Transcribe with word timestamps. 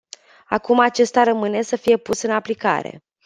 Acum 0.47 0.79
acesta 0.79 1.23
rămâne 1.23 1.61
să 1.61 1.75
fie 1.75 1.97
pus 1.97 2.21
în 2.21 2.31
aplicare. 2.31 3.03